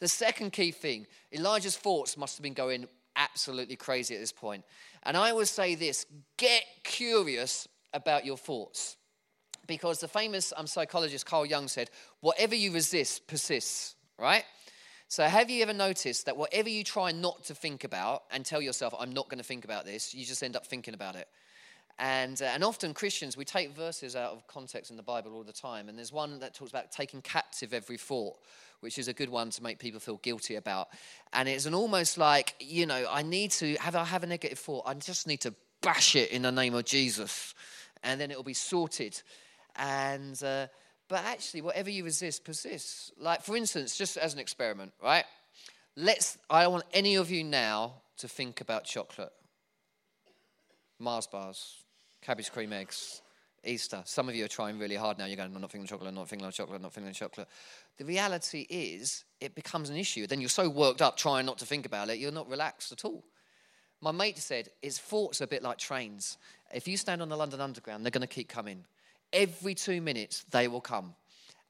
[0.00, 4.64] The second key thing Elijah's thoughts must have been going absolutely crazy at this point.
[5.02, 8.96] And I would say this get curious about your thoughts
[9.66, 14.44] because the famous um, psychologist Carl Jung said, whatever you resist persists, right?
[15.10, 18.60] So, have you ever noticed that whatever you try not to think about and tell
[18.60, 21.26] yourself, I'm not going to think about this, you just end up thinking about it?
[21.98, 25.44] And, uh, and often Christians, we take verses out of context in the Bible all
[25.44, 25.88] the time.
[25.88, 28.36] And there's one that talks about taking captive every thought,
[28.80, 30.88] which is a good one to make people feel guilty about.
[31.32, 34.58] And it's an almost like, you know, I need to, have I have a negative
[34.58, 37.54] thought, I just need to bash it in the name of Jesus.
[38.02, 39.22] And then it will be sorted.
[39.74, 40.66] And, uh,
[41.08, 43.10] but actually, whatever you resist persists.
[43.18, 45.24] Like, for instance, just as an experiment, right?
[45.96, 49.32] Let's, I don't want any of you now to think about chocolate.
[50.98, 51.76] Mars bars,
[52.22, 53.22] Cadbury cream eggs,
[53.64, 54.02] Easter.
[54.04, 55.24] Some of you are trying really hard now.
[55.24, 57.10] You're going, I'm not thinking of chocolate, I'm not thinking of chocolate, I'm not thinking
[57.10, 57.48] of chocolate.
[57.96, 60.26] The reality is, it becomes an issue.
[60.26, 63.04] Then you're so worked up trying not to think about it, you're not relaxed at
[63.04, 63.24] all.
[64.00, 66.38] My mate said, his thoughts are a bit like trains.
[66.72, 68.84] If you stand on the London Underground, they're going to keep coming.
[69.32, 71.14] Every two minutes, they will come.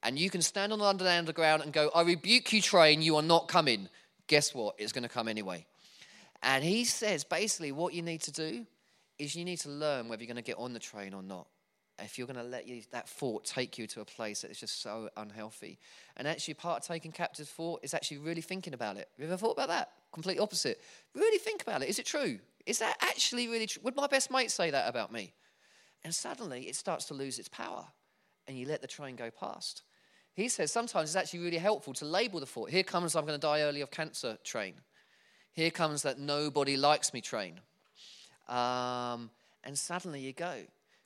[0.01, 3.17] And you can stand on the London underground and go, I rebuke you, train, you
[3.17, 3.89] are not coming.
[4.27, 4.75] Guess what?
[4.77, 5.65] It's going to come anyway.
[6.41, 8.65] And he says basically what you need to do
[9.17, 11.47] is you need to learn whether you're going to get on the train or not.
[12.01, 14.57] If you're going to let you, that thought take you to a place that is
[14.57, 15.77] just so unhealthy.
[16.15, 19.09] And actually, part of taking captive thought is actually really thinking about it.
[19.11, 19.91] Have you ever thought about that?
[20.13, 20.79] Complete opposite.
[21.13, 21.89] Really think about it.
[21.89, 22.39] Is it true?
[22.65, 23.81] Is that actually really true?
[23.83, 25.33] Would my best mate say that about me?
[26.03, 27.85] And suddenly it starts to lose its power
[28.47, 29.83] and you let the train go past.
[30.33, 32.69] He says sometimes it's actually really helpful to label the thought.
[32.69, 34.75] Here comes, I'm going to die early of cancer train.
[35.53, 37.59] Here comes that nobody likes me train.
[38.47, 39.29] Um,
[39.63, 40.55] and suddenly you go.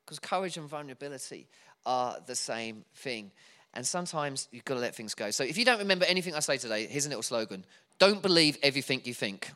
[0.05, 1.47] Because courage and vulnerability
[1.85, 3.31] are the same thing.
[3.73, 5.31] And sometimes you've got to let things go.
[5.31, 7.65] So if you don't remember anything I say today, here's a little slogan
[7.99, 9.51] Don't believe everything you think.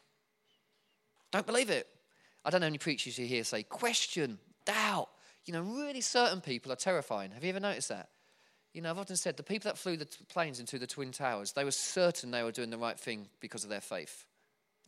[1.32, 1.88] Don't believe it.
[2.44, 5.10] I don't know any preachers you hear say, question, doubt.
[5.48, 7.32] You know, really certain people are terrifying.
[7.32, 8.10] Have you ever noticed that?
[8.74, 11.54] You know, I've often said the people that flew the planes into the Twin Towers,
[11.54, 14.26] they were certain they were doing the right thing because of their faith.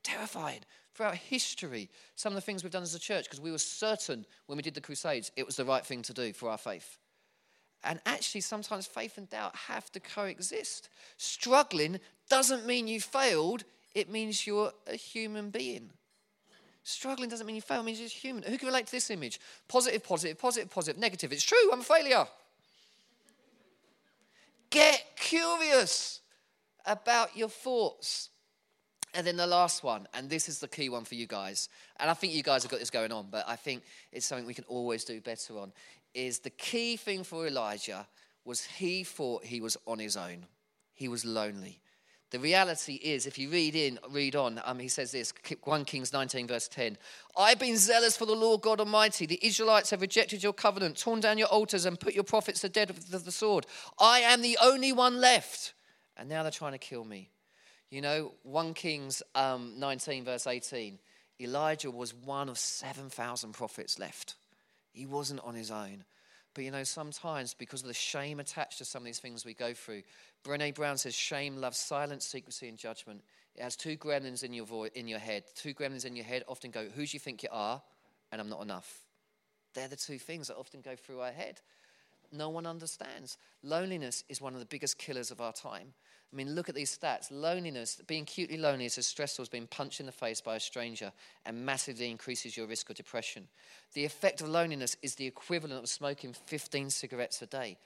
[0.03, 3.57] Terrified throughout history, some of the things we've done as a church, because we were
[3.57, 6.57] certain when we did the Crusades it was the right thing to do for our
[6.57, 6.97] faith.
[7.81, 10.89] And actually, sometimes faith and doubt have to coexist.
[11.15, 13.63] Struggling doesn't mean you failed,
[13.95, 15.91] it means you're a human being.
[16.89, 18.41] Struggling doesn't mean you fail, it means you're human.
[18.41, 19.39] Who can relate to this image?
[19.67, 21.31] Positive, positive, positive, positive, negative.
[21.31, 22.25] It's true, I'm a failure.
[24.71, 26.21] Get curious
[26.87, 28.29] about your thoughts.
[29.13, 32.09] And then the last one, and this is the key one for you guys, and
[32.09, 34.53] I think you guys have got this going on, but I think it's something we
[34.55, 35.71] can always do better on,
[36.15, 38.07] is the key thing for Elijah
[38.45, 40.45] was he thought he was on his own.
[40.93, 41.81] He was lonely.
[42.31, 46.13] The reality is, if you read in, read on, um, he says this 1 Kings
[46.13, 46.95] 19, verse 10.
[47.35, 49.25] I've been zealous for the Lord God Almighty.
[49.25, 52.69] The Israelites have rejected your covenant, torn down your altars, and put your prophets to
[52.69, 53.65] death with the sword.
[53.99, 55.73] I am the only one left.
[56.17, 57.29] And now they're trying to kill me.
[57.89, 60.99] You know, 1 Kings um, 19, verse 18,
[61.41, 64.35] Elijah was one of 7,000 prophets left.
[64.91, 66.03] He wasn't on his own.
[66.59, 69.53] But you know, sometimes because of the shame attached to some of these things we
[69.53, 70.01] go through,
[70.43, 73.21] Brene Brown says shame loves silence, secrecy, and judgment.
[73.55, 75.45] It has two gremlins in your, vo- in your head.
[75.55, 77.81] Two gremlins in your head often go, Who do you think you are?
[78.33, 79.05] And I'm not enough.
[79.73, 81.61] They're the two things that often go through our head.
[82.31, 83.37] No one understands.
[83.63, 85.93] Loneliness is one of the biggest killers of our time.
[86.31, 87.27] I mean, look at these stats.
[87.31, 90.59] Loneliness, being acutely lonely is as stressful as being punched in the face by a
[90.59, 91.11] stranger
[91.45, 93.47] and massively increases your risk of depression.
[93.93, 97.77] The effect of loneliness is the equivalent of smoking 15 cigarettes a day.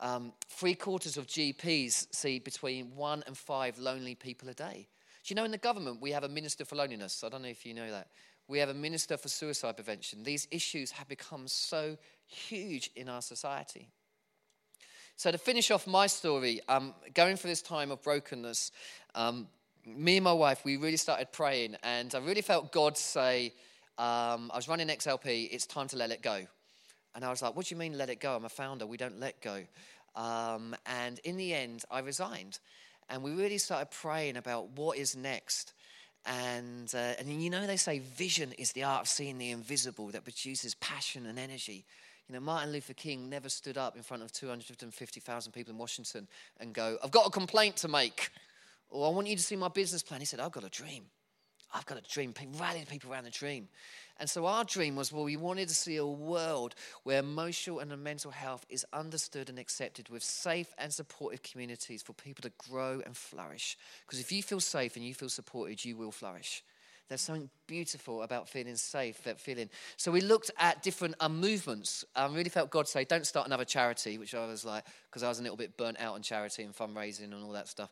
[0.00, 4.88] Um, three quarters of GPs see between one and five lonely people a day.
[5.24, 7.22] Do you know in the government we have a minister for loneliness?
[7.22, 8.08] I don't know if you know that.
[8.48, 10.24] We have a minister for suicide prevention.
[10.24, 13.88] These issues have become so huge in our society.
[15.16, 18.72] So, to finish off my story, um, going through this time of brokenness,
[19.14, 19.46] um,
[19.86, 23.52] me and my wife, we really started praying, and I really felt God say,
[23.98, 26.46] um, I was running XLP, it's time to let it go.
[27.14, 28.34] And I was like, What do you mean let it go?
[28.34, 29.64] I'm a founder, we don't let go.
[30.16, 32.58] Um, and in the end, I resigned.
[33.08, 35.74] And we really started praying about what is next.
[36.24, 40.08] And, uh, and you know, they say vision is the art of seeing the invisible
[40.08, 41.84] that produces passion and energy.
[42.28, 46.28] You know, Martin Luther King never stood up in front of 250,000 people in Washington
[46.60, 48.30] and go, I've got a complaint to make,
[48.88, 50.20] or I want you to see my business plan.
[50.20, 51.04] He said, I've got a dream.
[51.72, 52.34] I've got a dream.
[52.58, 53.68] Rallying people around the dream.
[54.18, 57.96] And so our dream was well, we wanted to see a world where emotional and
[58.02, 63.02] mental health is understood and accepted with safe and supportive communities for people to grow
[63.04, 63.76] and flourish.
[64.06, 66.62] Because if you feel safe and you feel supported, you will flourish.
[67.08, 69.68] There's something beautiful about feeling safe, that feeling.
[69.96, 72.04] So we looked at different um, movements.
[72.14, 75.28] I really felt God say, don't start another charity, which I was like, because I
[75.28, 77.90] was a little bit burnt out on charity and fundraising and all that stuff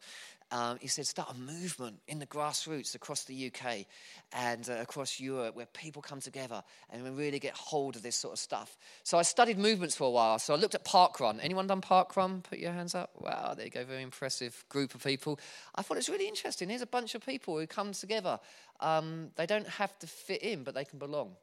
[0.52, 3.86] um, he said, start a movement in the grassroots across the UK
[4.32, 8.16] and uh, across Europe where people come together and we really get hold of this
[8.16, 8.76] sort of stuff.
[9.04, 10.38] So I studied movements for a while.
[10.38, 11.38] So I looked at Parkrun.
[11.42, 12.42] Anyone done Parkrun?
[12.42, 13.10] Put your hands up.
[13.20, 13.84] Wow, there you go.
[13.84, 15.38] Very impressive group of people.
[15.74, 16.68] I thought it was really interesting.
[16.68, 18.40] Here's a bunch of people who come together.
[18.80, 21.36] Um, they don't have to fit in, but they can belong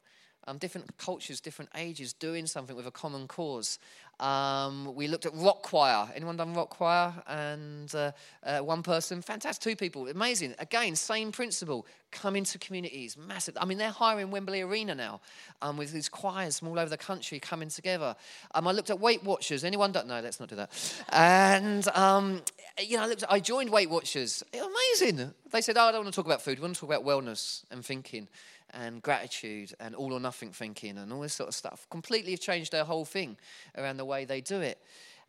[0.47, 3.79] um, different cultures, different ages, doing something with a common cause.
[4.19, 6.07] Um, we looked at rock choir.
[6.15, 7.13] Anyone done rock choir?
[7.27, 8.11] And uh,
[8.43, 10.55] uh, one person, fantastic, two people, amazing.
[10.59, 11.85] Again, same principle.
[12.09, 13.57] Come into communities, massive.
[13.59, 15.19] I mean, they're hiring Wembley Arena now
[15.61, 18.15] um, with these choirs from all over the country coming together.
[18.55, 19.63] Um, I looked at Weight Watchers.
[19.63, 20.07] Anyone don't?
[20.07, 20.71] No, let's not do that.
[21.09, 22.41] And um,
[22.79, 24.43] you know, I, at, I joined Weight Watchers.
[24.53, 25.33] Amazing.
[25.51, 26.59] They said, "Oh, I don't want to talk about food.
[26.59, 28.27] We want to talk about wellness and thinking."
[28.73, 31.87] and gratitude and all or nothing thinking and all this sort of stuff.
[31.89, 33.37] Completely changed their whole thing
[33.77, 34.79] around the way they do it.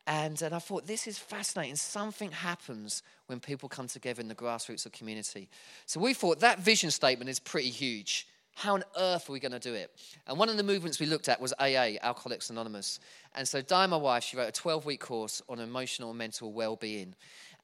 [0.07, 1.77] And, and I thought, this is fascinating.
[1.77, 5.51] Something happens when people come together in the grassroots of community.
[5.85, 8.27] So we thought that vision statement is pretty huge.
[8.55, 9.95] How on earth are we going to do it?
[10.27, 13.01] And one of the movements we looked at was AA, Alcoholics Anonymous.
[13.35, 16.53] And so Di, my wife, she wrote a 12 week course on emotional and mental
[16.53, 17.15] well being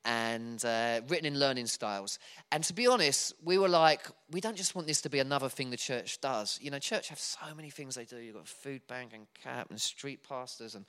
[0.05, 2.19] and uh, written in learning styles.
[2.53, 5.49] And to be honest, we were like, we don't just want this to be another
[5.49, 6.59] thing the church does.
[6.61, 8.19] You know, church have so many things they do.
[8.19, 10.85] You've got food bank and CAP and street pastors, and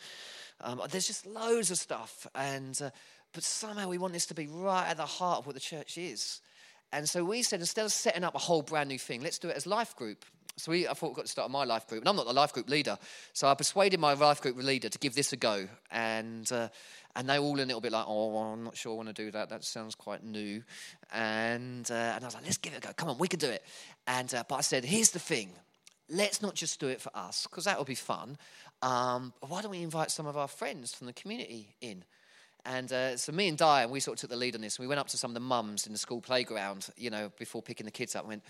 [0.61, 2.27] um, there's just loads of stuff.
[2.35, 2.89] And uh,
[3.33, 5.97] but somehow we want this to be right at the heart of what the church
[5.97, 6.41] is.
[6.93, 9.49] And so we said, instead of setting up a whole brand new thing, let's do
[9.49, 10.23] it as life group.
[10.55, 12.01] So we, I thought we've got to start my life group.
[12.01, 12.97] And I'm not the life group leader.
[13.33, 15.67] So I persuaded my life group leader to give this a go.
[15.91, 16.69] And, uh,
[17.15, 19.31] and they all a little bit like, oh, I'm not sure I want to do
[19.31, 19.49] that.
[19.49, 20.63] That sounds quite new.
[21.13, 22.93] And, uh, and I was like, let's give it a go.
[22.93, 23.63] Come on, we can do it.
[24.07, 25.51] And, uh, but I said, here's the thing.
[26.09, 28.37] Let's not just do it for us, because that will be fun.
[28.81, 32.03] Um, why don't we invite some of our friends from the community in?
[32.65, 34.79] And uh, so me and Diane, we sort of took the lead on this.
[34.79, 37.61] We went up to some of the mums in the school playground, you know, before
[37.61, 38.43] picking the kids up and went,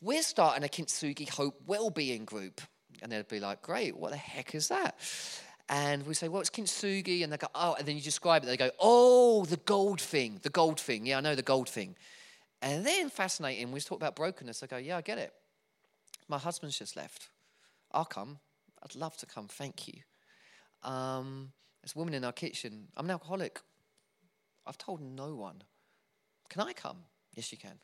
[0.00, 2.60] we're starting a Kintsugi Hope well-being Group.
[3.02, 4.96] And they'd be like, great, what the heck is that?
[5.70, 7.22] And we say, well, it's kintsugi.
[7.22, 8.46] And they go, oh, and then you describe it.
[8.46, 11.06] They go, oh, the gold thing, the gold thing.
[11.06, 11.94] Yeah, I know the gold thing.
[12.60, 14.62] And then fascinating, we talk about brokenness.
[14.64, 15.32] I go, yeah, I get it.
[16.28, 17.30] My husband's just left.
[17.92, 18.38] I'll come.
[18.82, 19.46] I'd love to come.
[19.46, 19.94] Thank you.
[20.82, 22.88] Um, there's a woman in our kitchen.
[22.96, 23.60] I'm an alcoholic.
[24.66, 25.62] I've told no one.
[26.48, 26.98] Can I come?
[27.34, 27.78] Yes, you can.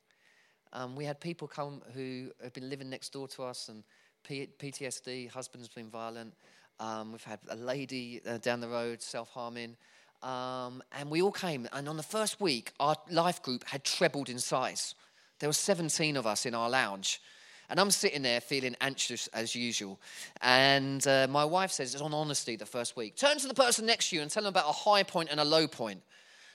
[0.72, 3.85] Um, we had people come who have been living next door to us and
[4.25, 6.35] P- PTSD, husband's been violent.
[6.79, 9.77] Um, we've had a lady uh, down the road self harming.
[10.23, 11.69] Um, and we all came.
[11.73, 14.95] And on the first week, our life group had trebled in size.
[15.39, 17.21] There were 17 of us in our lounge.
[17.69, 19.99] And I'm sitting there feeling anxious as usual.
[20.41, 23.17] And uh, my wife says, it's on honesty the first week.
[23.17, 25.41] Turn to the person next to you and tell them about a high point and
[25.41, 26.01] a low point.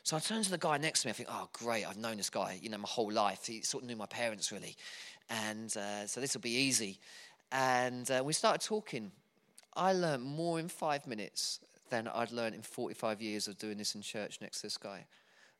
[0.03, 1.11] So I turn to the guy next to me.
[1.11, 3.45] I think, oh, great, I've known this guy, you know, my whole life.
[3.45, 4.75] He sort of knew my parents, really.
[5.29, 6.97] And uh, so this will be easy.
[7.51, 9.11] And uh, we started talking.
[9.73, 13.95] I learned more in five minutes than I'd learned in 45 years of doing this
[13.95, 15.05] in church next to this guy.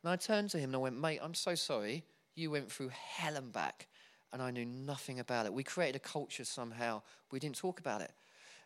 [0.04, 2.04] And I turned to him and I went, mate, I'm so sorry.
[2.36, 3.88] You went through hell and back,
[4.32, 5.54] and I knew nothing about it.
[5.54, 7.02] We created a culture somehow.
[7.32, 8.12] We didn't talk about it.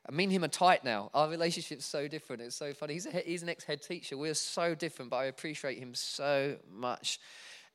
[0.07, 1.09] I mean him are tight now.
[1.15, 2.43] Our relationship's so different.
[2.43, 2.93] It's so funny.
[2.93, 4.17] He's, a, he's an ex head teacher.
[4.17, 7.19] We're so different, but I appreciate him so much.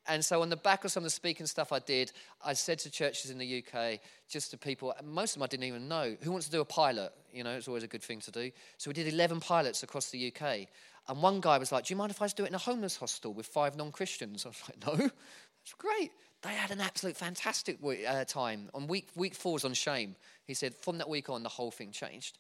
[0.08, 2.12] And so, on the back of some of the speaking stuff I did,
[2.44, 5.64] I said to churches in the UK, just to people, most of them I didn't
[5.64, 7.12] even know, who wants to do a pilot?
[7.32, 8.50] You know, it's always a good thing to do.
[8.78, 10.68] So, we did 11 pilots across the UK.
[11.08, 12.58] And one guy was like, Do you mind if I just do it in a
[12.58, 14.46] homeless hostel with five non Christians?
[14.46, 16.12] I was like, No, that's great.
[16.42, 18.70] They had an absolute fantastic uh, time.
[18.72, 20.16] On week, week four was on shame.
[20.46, 22.38] He said, From that week on, the whole thing changed.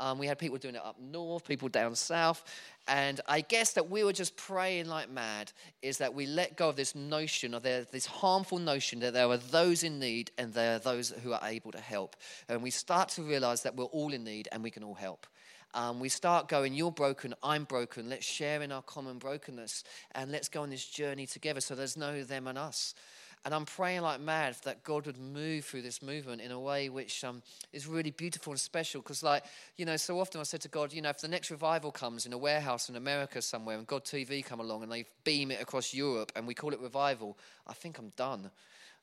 [0.00, 2.42] Um, we had people doing it up north, people down south.
[2.88, 6.70] And I guess that we were just praying like mad is that we let go
[6.70, 10.76] of this notion, of this harmful notion that there are those in need and there
[10.76, 12.16] are those who are able to help.
[12.48, 15.26] And we start to realize that we're all in need and we can all help.
[15.72, 18.08] Um, we start going, You're broken, I'm broken.
[18.08, 19.84] Let's share in our common brokenness
[20.16, 22.94] and let's go on this journey together so there's no them and us.
[23.44, 26.90] And I'm praying like mad that God would move through this movement in a way
[26.90, 29.00] which um, is really beautiful and special.
[29.00, 29.44] Because, like,
[29.76, 32.26] you know, so often I said to God, you know, if the next revival comes
[32.26, 35.62] in a warehouse in America somewhere and God TV come along and they beam it
[35.62, 38.50] across Europe and we call it revival, I think I'm done.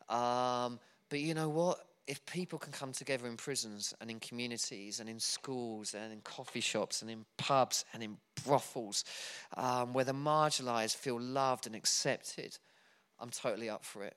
[0.07, 1.79] Um, but you know what?
[2.05, 6.21] If people can come together in prisons and in communities and in schools and in
[6.21, 9.03] coffee shops and in pubs and in brothels,
[9.57, 12.57] um, where the marginalized feel loved and accepted,
[13.19, 14.15] I'm totally up for it.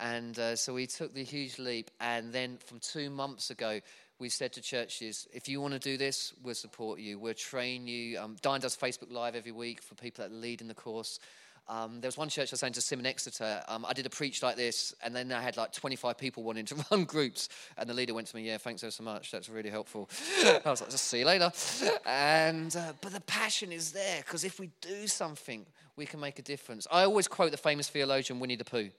[0.00, 1.90] And uh, so we took the huge leap.
[2.00, 3.80] And then from two months ago,
[4.18, 7.18] we said to churches, if you want to do this, we'll support you.
[7.18, 8.18] We'll train you.
[8.18, 11.18] Um, does Facebook Live every week for people that lead in the course.
[11.68, 14.10] Um, there was one church I was saying to Simon Exeter, um, I did a
[14.10, 17.48] preach like this, and then I had like 25 people wanting to run groups.
[17.78, 19.30] And the leader went to me, Yeah, thanks so much.
[19.30, 20.10] That's really helpful.
[20.44, 21.52] I was like, Just see you later.
[22.04, 25.64] And, uh, but the passion is there because if we do something,
[25.96, 26.86] we can make a difference.
[26.90, 28.90] I always quote the famous theologian Winnie the Pooh.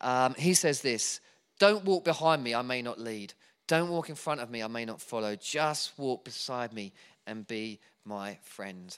[0.00, 1.20] Um, he says this
[1.58, 3.34] Don't walk behind me, I may not lead.
[3.66, 5.36] Don't walk in front of me, I may not follow.
[5.36, 6.92] Just walk beside me
[7.26, 8.96] and be my friend.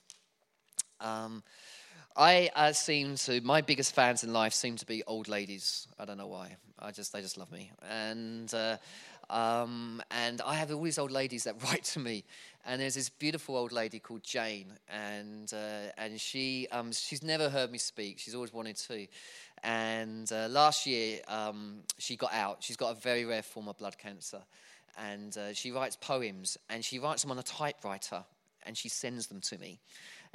[2.17, 5.87] I uh, seem to, my biggest fans in life seem to be old ladies.
[5.99, 6.57] I don't know why.
[6.79, 7.71] I just, they just love me.
[7.89, 8.79] And, uh,
[9.31, 12.25] um, and I have all these old ladies that write to me.
[12.67, 14.73] And there's this beautiful old lady called Jane.
[14.89, 18.19] And, uh, and she, um, she's never heard me speak.
[18.19, 19.07] She's always wanted to.
[19.63, 22.59] And uh, last year, um, she got out.
[22.61, 24.41] She's got a very rare form of blood cancer.
[24.99, 28.25] And uh, she writes poems, and she writes them on a typewriter,
[28.67, 29.79] and she sends them to me.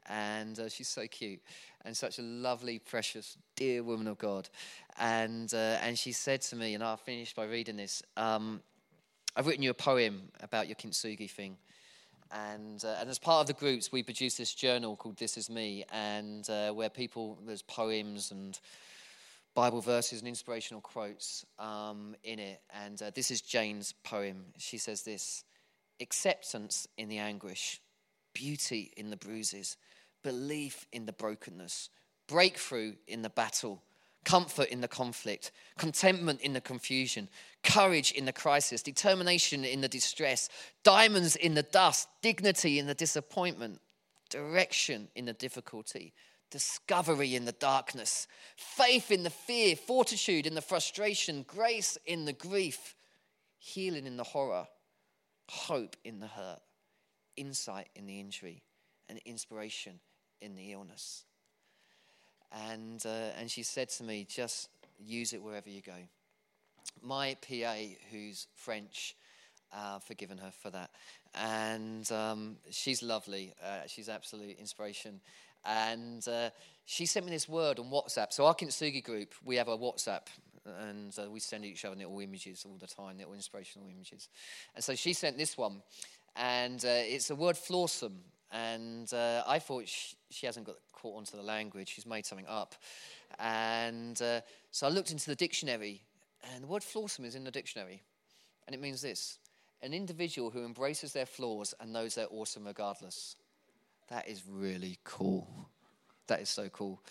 [0.08, 1.41] And uh, she's so cute
[1.84, 4.49] and such a lovely, precious, dear woman of God.
[4.97, 8.01] And uh, and she said to me, and I'll finish by reading this.
[8.18, 8.62] Um,
[9.36, 11.58] I've written you a poem about your kintsugi thing.
[12.32, 15.49] And, uh, and as part of the groups, we produce this journal called This Is
[15.49, 18.60] Me, and uh, where people, there's poems and
[19.53, 22.62] Bible verses and inspirational quotes um, in it.
[22.74, 24.45] And uh, this is Jane's poem.
[24.58, 25.43] She says this
[26.01, 27.80] Acceptance in the anguish,
[28.34, 29.78] beauty in the bruises,
[30.26, 31.92] belief in the brokenness,
[32.28, 33.84] breakthrough in the battle
[34.24, 37.30] comfort in the conflict, contentment in the confusion,
[37.62, 40.50] courage in the crisis, determination in the distress,
[40.84, 43.80] diamonds in the dust, dignity in the disappointment,
[44.32, 46.12] direction in the difficulty,
[46.50, 52.34] discovery in the darkness, faith in the fear, fortitude in the frustration, grace in the
[52.34, 52.96] grief,
[53.60, 54.66] healing in the horror,
[55.50, 56.62] hope in the hurt,
[57.38, 58.64] insight in the injury,
[59.08, 60.00] and inspiration
[60.42, 61.24] in the illness.
[62.70, 64.70] And, uh, and she said to me, just
[65.00, 65.94] use it wherever you go.
[67.02, 67.76] My PA,
[68.12, 69.16] who's French,
[69.74, 70.90] uh, forgiven her for that.
[71.34, 73.54] And um, she's lovely.
[73.64, 75.20] Uh, she's absolute inspiration.
[75.66, 76.52] And uh,
[76.86, 78.32] she sent me this word on WhatsApp.
[78.32, 80.28] So, our Kintsugi group, we have a WhatsApp
[80.66, 84.30] and uh, we send each other little images all the time, little inspirational images.
[84.74, 85.82] And so she sent this one,
[86.36, 88.18] and uh, it's the word flawsome.
[88.56, 92.47] And uh, I thought she, she, hasn't got caught onto the language, she's made something
[92.47, 92.74] up.
[93.38, 94.41] And uh,
[94.72, 96.03] so I looked into the dictionary,
[96.53, 98.01] and the word flawsome is in the dictionary.
[98.66, 99.39] And it means this
[99.82, 103.36] an individual who embraces their flaws and knows they're awesome regardless.
[104.08, 105.70] That is really cool.
[106.28, 107.01] That is so cool.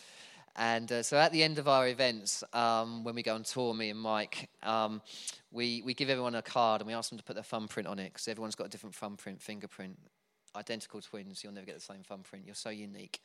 [0.57, 3.75] And uh, so at the end of our events, um, when we go on tour,
[3.75, 5.03] me and Mike, um,
[5.53, 7.99] we, we give everyone a card and we ask them to put their thumbprint on
[7.99, 9.99] it because everyone's got a different thumbprint, fingerprint
[10.57, 12.47] identical twins, you'll never get the same thumbprint.
[12.47, 13.21] You're so unique.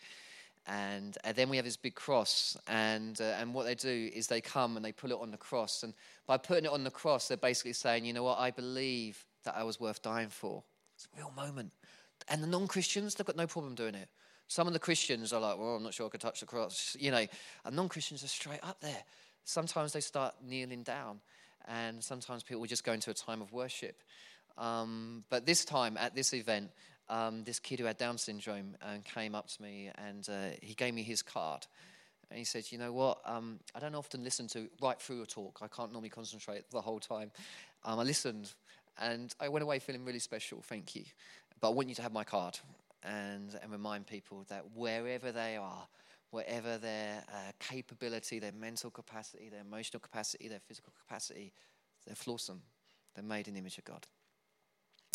[0.68, 4.28] And, and then we have this big cross, and, uh, and what they do is
[4.28, 5.84] they come and they pull it on the cross.
[5.84, 5.94] And
[6.28, 9.56] by putting it on the cross, they're basically saying, you know what, I believe that
[9.56, 10.64] I was worth dying for.
[10.96, 11.72] It's a real moment.
[12.28, 14.10] And the non Christians, they've got no problem doing it.
[14.48, 16.96] Some of the Christians are like, well, I'm not sure I could touch the cross,
[17.00, 17.26] you know,
[17.66, 19.04] and non Christians are straight up there.
[19.46, 21.22] Sometimes they start kneeling down,
[21.68, 24.04] and sometimes people just go into a time of worship.
[24.58, 26.72] Um, but this time at this event,
[27.10, 30.74] um, this kid who had Down syndrome and came up to me and uh, he
[30.74, 31.66] gave me his card.
[32.30, 33.20] And he said, You know what?
[33.26, 35.60] Um, I don't often listen to right through a talk.
[35.62, 37.32] I can't normally concentrate the whole time.
[37.84, 38.54] Um, I listened
[39.00, 40.62] and I went away feeling really special.
[40.62, 41.04] Thank you.
[41.60, 42.60] But I want you to have my card
[43.04, 45.88] and, and remind people that wherever they are,
[46.32, 51.52] whatever their uh, capability, their mental capacity, their emotional capacity, their physical capacity,
[52.06, 52.60] they're flawsome.
[53.16, 54.06] They're made in the image of God.